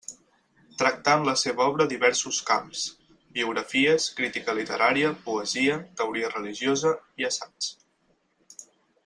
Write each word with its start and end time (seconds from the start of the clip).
Tractà 0.77 1.11
en 1.17 1.25
la 1.27 1.33
seva 1.41 1.67
obra 1.71 1.85
diversos 1.91 2.39
camps: 2.47 2.85
biografies, 3.35 4.09
crítica 4.21 4.57
literària, 4.61 5.13
poesia, 5.29 5.77
teoria 6.01 6.33
religiosa, 6.35 6.97
i 7.25 7.31
assaigs. 7.31 7.71